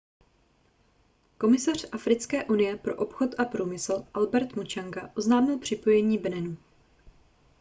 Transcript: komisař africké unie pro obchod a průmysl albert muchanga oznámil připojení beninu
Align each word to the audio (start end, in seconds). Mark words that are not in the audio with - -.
komisař 1.37 1.85
africké 1.91 2.45
unie 2.45 2.75
pro 2.77 2.95
obchod 2.97 3.29
a 3.39 3.45
průmysl 3.45 4.05
albert 4.13 4.55
muchanga 4.55 5.09
oznámil 5.15 5.59
připojení 5.59 6.17
beninu 6.17 6.57